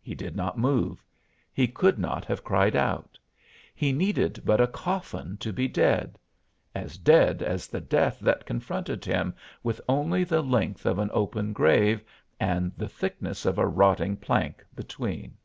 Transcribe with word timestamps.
He 0.00 0.14
did 0.14 0.34
not 0.34 0.56
move; 0.56 1.04
he 1.52 1.68
could 1.68 1.98
not 1.98 2.24
have 2.24 2.42
cried 2.42 2.74
out. 2.74 3.18
He 3.74 3.92
needed 3.92 4.40
but 4.42 4.58
a 4.58 4.66
coffin 4.66 5.36
to 5.40 5.52
be 5.52 5.68
dead 5.68 6.18
as 6.74 6.96
dead 6.96 7.42
as 7.42 7.66
the 7.66 7.82
death 7.82 8.18
that 8.20 8.46
confronted 8.46 9.04
him 9.04 9.34
with 9.62 9.82
only 9.86 10.24
the 10.24 10.40
length 10.40 10.86
of 10.86 10.98
an 10.98 11.10
open 11.12 11.52
grave 11.52 12.02
and 12.40 12.72
the 12.74 12.88
thickness 12.88 13.44
of 13.44 13.58
a 13.58 13.66
rotting 13.68 14.16
plank 14.16 14.64
between. 14.74 15.36